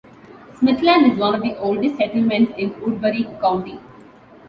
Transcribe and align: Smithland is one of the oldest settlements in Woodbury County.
Smithland 0.55 1.11
is 1.13 1.19
one 1.19 1.35
of 1.35 1.43
the 1.43 1.55
oldest 1.59 1.97
settlements 1.97 2.51
in 2.57 2.73
Woodbury 2.81 3.25
County. 3.39 3.79